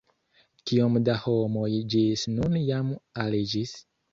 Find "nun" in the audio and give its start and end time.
2.39-2.59